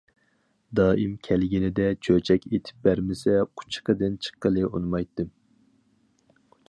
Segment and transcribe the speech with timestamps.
[0.77, 5.31] دائىم كەلگىنىدە چۆچەك ئېيتىپ بەرمىسە، قۇچىقىدىن چىققىلى ئۇنىمايتتىم.